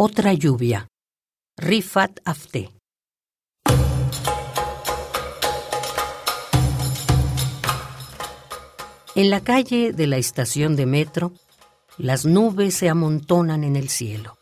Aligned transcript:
Otra 0.00 0.32
lluvia. 0.32 0.86
Rifat 1.56 2.20
Afte. 2.24 2.70
En 9.16 9.28
la 9.28 9.40
calle 9.40 9.92
de 9.92 10.06
la 10.06 10.18
estación 10.18 10.76
de 10.76 10.86
metro, 10.86 11.32
las 11.96 12.24
nubes 12.24 12.76
se 12.76 12.88
amontonan 12.88 13.64
en 13.64 13.74
el 13.74 13.88
cielo. 13.88 14.38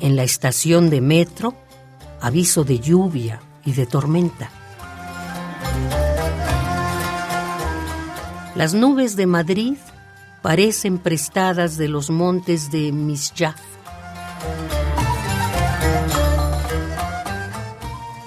En 0.00 0.16
la 0.16 0.22
estación 0.22 0.88
de 0.88 1.02
metro, 1.02 1.54
aviso 2.22 2.64
de 2.64 2.78
lluvia 2.78 3.42
y 3.68 3.72
de 3.74 3.84
tormenta. 3.84 4.50
Las 8.54 8.72
nubes 8.72 9.14
de 9.14 9.26
Madrid 9.26 9.76
parecen 10.40 10.96
prestadas 10.96 11.76
de 11.76 11.88
los 11.88 12.08
montes 12.08 12.70
de 12.70 12.92
Misyaf. 12.92 13.60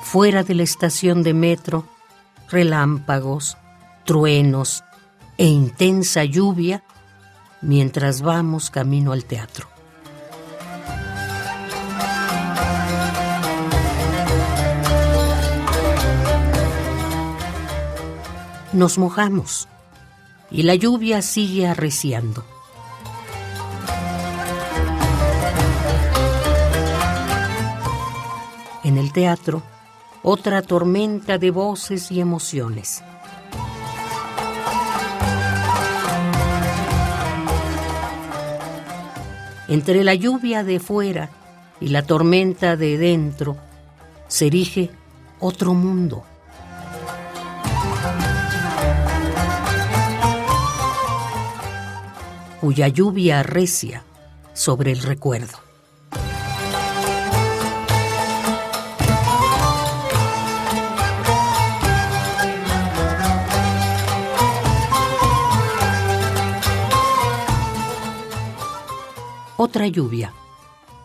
Fuera 0.03 0.43
de 0.43 0.53
la 0.53 0.63
estación 0.63 1.23
de 1.23 1.33
metro, 1.33 1.87
relámpagos, 2.47 3.57
truenos 4.05 4.83
e 5.39 5.47
intensa 5.47 6.23
lluvia 6.23 6.83
mientras 7.61 8.21
vamos 8.21 8.69
camino 8.69 9.11
al 9.11 9.25
teatro. 9.25 9.70
Nos 18.73 18.97
mojamos 18.97 19.67
y 20.49 20.63
la 20.63 20.75
lluvia 20.75 21.21
sigue 21.21 21.67
arreciando. 21.67 22.45
En 28.85 28.97
el 28.97 29.11
teatro, 29.11 29.61
otra 30.23 30.61
tormenta 30.61 31.37
de 31.37 31.51
voces 31.51 32.11
y 32.11 32.21
emociones. 32.21 33.03
Entre 39.67 40.05
la 40.05 40.15
lluvia 40.15 40.63
de 40.63 40.79
fuera 40.79 41.29
y 41.81 41.89
la 41.89 42.03
tormenta 42.03 42.77
de 42.77 42.97
dentro 42.97 43.57
se 44.29 44.47
erige 44.47 44.91
otro 45.41 45.73
mundo. 45.73 46.23
Cuya 52.61 52.87
lluvia 52.87 53.39
arrecia 53.39 54.03
sobre 54.53 54.91
el 54.91 55.01
recuerdo. 55.01 55.57
Otra 69.57 69.87
lluvia. 69.87 70.31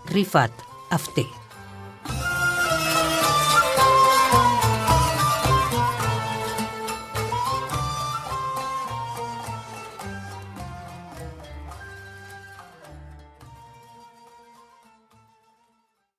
Rifat 0.05 0.53
Afte. 0.91 1.46